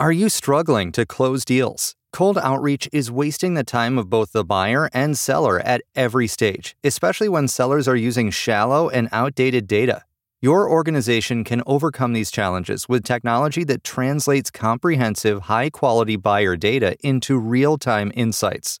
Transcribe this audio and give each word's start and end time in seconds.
Are 0.00 0.10
you 0.10 0.28
struggling 0.28 0.90
to 0.90 1.06
close 1.06 1.44
deals? 1.44 1.94
Cold 2.12 2.36
outreach 2.36 2.88
is 2.92 3.12
wasting 3.12 3.54
the 3.54 3.62
time 3.62 3.96
of 3.96 4.10
both 4.10 4.32
the 4.32 4.44
buyer 4.44 4.90
and 4.92 5.16
seller 5.16 5.60
at 5.60 5.82
every 5.94 6.26
stage, 6.26 6.74
especially 6.82 7.28
when 7.28 7.46
sellers 7.46 7.86
are 7.86 7.94
using 7.94 8.30
shallow 8.30 8.88
and 8.88 9.08
outdated 9.12 9.68
data. 9.68 10.02
Your 10.42 10.68
organization 10.68 11.44
can 11.44 11.62
overcome 11.64 12.12
these 12.12 12.32
challenges 12.32 12.88
with 12.88 13.04
technology 13.04 13.62
that 13.64 13.84
translates 13.84 14.50
comprehensive, 14.50 15.42
high 15.42 15.70
quality 15.70 16.16
buyer 16.16 16.56
data 16.56 16.96
into 17.00 17.38
real 17.38 17.78
time 17.78 18.10
insights. 18.16 18.80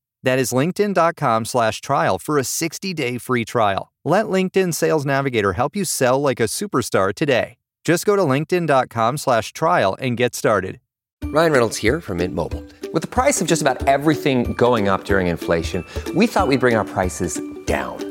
That 0.23 0.39
is 0.39 0.51
linkedin.com 0.51 1.45
slash 1.45 1.81
trial 1.81 2.19
for 2.19 2.37
a 2.37 2.43
60-day 2.43 3.17
free 3.17 3.45
trial. 3.45 3.91
Let 4.05 4.25
LinkedIn 4.25 4.73
Sales 4.73 5.05
Navigator 5.05 5.53
help 5.53 5.75
you 5.75 5.85
sell 5.85 6.21
like 6.21 6.39
a 6.39 6.43
superstar 6.43 7.13
today. 7.13 7.57
Just 7.83 8.05
go 8.05 8.15
to 8.15 8.21
linkedin.com 8.23 9.17
slash 9.17 9.53
trial 9.53 9.95
and 9.99 10.17
get 10.17 10.35
started. 10.35 10.79
Ryan 11.25 11.51
Reynolds 11.51 11.77
here 11.77 12.01
from 12.01 12.17
Mint 12.17 12.35
Mobile. 12.35 12.63
With 12.93 13.03
the 13.03 13.07
price 13.07 13.41
of 13.41 13.47
just 13.47 13.61
about 13.61 13.87
everything 13.87 14.53
going 14.53 14.89
up 14.89 15.05
during 15.05 15.27
inflation, 15.27 15.85
we 16.15 16.27
thought 16.27 16.47
we'd 16.47 16.59
bring 16.59 16.75
our 16.75 16.83
prices 16.83 17.39
down. 17.65 18.10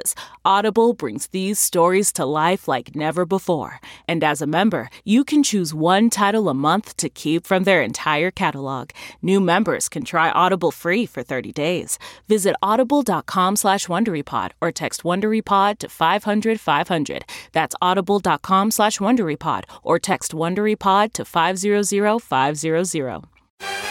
Audible 0.43 0.93
brings 0.93 1.27
these 1.27 1.59
stories 1.59 2.11
to 2.13 2.25
life 2.25 2.67
like 2.67 2.95
never 2.95 3.25
before. 3.25 3.79
And 4.07 4.23
as 4.23 4.41
a 4.41 4.47
member, 4.47 4.89
you 5.03 5.23
can 5.23 5.43
choose 5.43 5.73
one 5.73 6.09
title 6.09 6.49
a 6.49 6.53
month 6.53 6.95
to 6.97 7.09
keep 7.09 7.45
from 7.45 7.63
their 7.63 7.81
entire 7.81 8.31
catalog. 8.31 8.89
New 9.21 9.39
members 9.39 9.89
can 9.89 10.03
try 10.03 10.29
Audible 10.29 10.71
free 10.71 11.05
for 11.05 11.23
30 11.23 11.51
days. 11.51 11.99
Visit 12.27 12.55
audible.com 12.61 13.55
slash 13.55 13.87
WonderyPod 13.87 14.51
or 14.61 14.71
text 14.71 15.03
WonderyPod 15.03 15.77
to 15.79 15.89
500 15.89 16.59
500. 16.59 17.25
That's 17.51 17.75
audible.com 17.81 18.71
slash 18.71 18.99
WonderyPod 18.99 19.63
or 19.83 19.99
text 19.99 20.31
WonderyPod 20.31 21.13
to 21.13 21.25
500 21.25 22.21
500. 22.21 23.23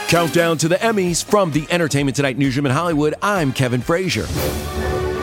Countdown 0.09 0.59
to 0.59 0.67
the 0.67 0.75
Emmys 0.75 1.25
from 1.25 1.53
the 1.53 1.67
Entertainment 1.71 2.17
Tonight 2.17 2.37
newsroom 2.37 2.67
in 2.67 2.73
Hollywood. 2.73 3.15
I'm 3.23 3.53
Kevin 3.53 3.81
Frazier. 3.81 4.27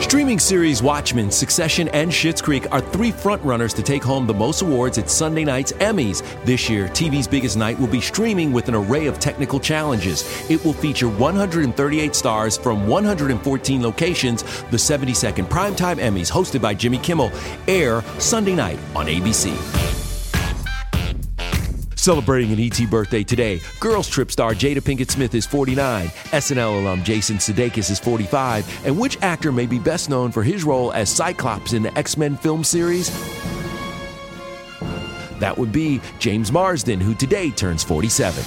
Streaming 0.00 0.38
series 0.38 0.82
Watchmen, 0.82 1.30
Succession, 1.30 1.88
and 1.88 2.10
Schitt's 2.10 2.40
Creek 2.40 2.70
are 2.70 2.80
three 2.80 3.10
frontrunners 3.10 3.74
to 3.74 3.82
take 3.82 4.02
home 4.02 4.26
the 4.26 4.32
most 4.32 4.62
awards 4.62 4.96
at 4.96 5.10
Sunday 5.10 5.44
night's 5.44 5.72
Emmys. 5.72 6.22
This 6.44 6.70
year, 6.70 6.86
TV's 6.88 7.26
biggest 7.26 7.56
night 7.56 7.78
will 7.78 7.88
be 7.88 8.00
streaming 8.00 8.52
with 8.52 8.68
an 8.68 8.74
array 8.74 9.06
of 9.06 9.18
technical 9.18 9.58
challenges. 9.58 10.24
It 10.48 10.64
will 10.64 10.72
feature 10.72 11.08
138 11.08 12.14
stars 12.14 12.56
from 12.56 12.86
114 12.86 13.82
locations. 13.82 14.42
The 14.70 14.78
72nd 14.78 15.46
Primetime 15.48 15.96
Emmys, 15.96 16.30
hosted 16.30 16.62
by 16.62 16.74
Jimmy 16.74 16.98
Kimmel, 16.98 17.32
air 17.66 18.02
Sunday 18.18 18.54
night 18.54 18.78
on 18.94 19.06
ABC. 19.06 19.77
Celebrating 21.98 22.52
an 22.52 22.60
ET 22.60 22.88
birthday 22.88 23.24
today, 23.24 23.60
Girls 23.80 24.08
Trip 24.08 24.30
star 24.30 24.54
Jada 24.54 24.78
Pinkett 24.80 25.10
Smith 25.10 25.34
is 25.34 25.44
49, 25.46 26.06
SNL 26.06 26.80
alum 26.80 27.02
Jason 27.02 27.38
Sudeikis 27.38 27.90
is 27.90 27.98
45, 27.98 28.86
and 28.86 28.96
which 28.96 29.20
actor 29.20 29.50
may 29.50 29.66
be 29.66 29.80
best 29.80 30.08
known 30.08 30.30
for 30.30 30.44
his 30.44 30.62
role 30.62 30.92
as 30.92 31.10
Cyclops 31.10 31.72
in 31.72 31.82
the 31.82 31.98
X 31.98 32.16
Men 32.16 32.36
film 32.36 32.62
series? 32.62 33.10
That 35.40 35.58
would 35.58 35.72
be 35.72 36.00
James 36.20 36.52
Marsden, 36.52 37.00
who 37.00 37.16
today 37.16 37.50
turns 37.50 37.82
47. 37.82 38.44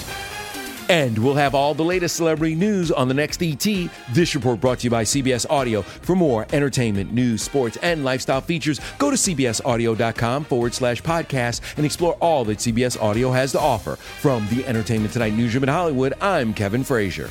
And 0.92 1.18
we'll 1.18 1.36
have 1.36 1.56
all 1.56 1.74
the 1.74 1.86
latest 1.86 2.18
celebrity 2.18 2.54
news 2.54 2.92
on 2.92 3.08
the 3.08 3.14
next 3.14 3.42
ET. 3.42 3.66
This 4.12 4.36
report 4.36 4.60
brought 4.60 4.80
to 4.80 4.84
you 4.88 4.90
by 4.90 5.06
CBS 5.06 5.46
Audio. 5.50 5.84
For 5.84 6.18
more 6.18 6.46
entertainment, 6.52 7.14
news, 7.14 7.42
sports, 7.42 7.78
and 7.82 8.04
lifestyle 8.04 8.42
features, 8.42 8.82
go 8.98 9.10
to 9.10 9.16
cbsaudio.com 9.16 10.44
forward 10.44 10.74
slash 10.74 11.02
podcast 11.02 11.62
and 11.78 11.86
explore 11.86 12.16
all 12.16 12.44
that 12.44 12.58
CBS 12.58 13.02
Audio 13.02 13.32
has 13.32 13.54
to 13.54 13.60
offer. 13.62 13.96
From 13.96 14.46
the 14.50 14.66
Entertainment 14.66 15.14
Tonight 15.14 15.34
newsroom 15.34 15.64
in 15.64 15.70
Hollywood, 15.70 16.14
I'm 16.20 16.54
Kevin 16.54 16.84
Frazier. 16.84 17.30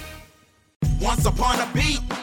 Once 0.98 1.26
upon 1.26 1.60
a 1.60 1.70
beat. 1.74 2.00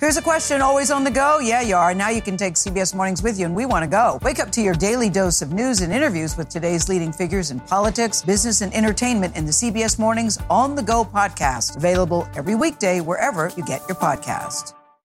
Here's 0.00 0.16
a 0.16 0.22
question 0.22 0.62
always 0.62 0.90
on 0.90 1.04
the 1.04 1.10
go. 1.10 1.40
Yeah, 1.40 1.60
you 1.60 1.76
are. 1.76 1.92
Now 1.92 2.08
you 2.08 2.22
can 2.22 2.38
take 2.38 2.54
CBS 2.54 2.94
Mornings 2.94 3.22
with 3.22 3.38
you, 3.38 3.44
and 3.44 3.54
we 3.54 3.66
want 3.66 3.82
to 3.82 3.86
go. 3.86 4.18
Wake 4.22 4.38
up 4.38 4.50
to 4.52 4.62
your 4.62 4.72
daily 4.72 5.10
dose 5.10 5.42
of 5.42 5.52
news 5.52 5.82
and 5.82 5.92
interviews 5.92 6.38
with 6.38 6.48
today's 6.48 6.88
leading 6.88 7.12
figures 7.12 7.50
in 7.50 7.60
politics, 7.60 8.22
business, 8.22 8.62
and 8.62 8.72
entertainment 8.72 9.36
in 9.36 9.44
the 9.44 9.52
CBS 9.52 9.98
Mornings 9.98 10.38
On 10.48 10.74
the 10.74 10.82
Go 10.82 11.04
podcast. 11.04 11.76
Available 11.76 12.26
every 12.34 12.54
weekday 12.54 13.02
wherever 13.02 13.52
you 13.58 13.64
get 13.66 13.82
your 13.88 13.96
podcast. 13.96 14.72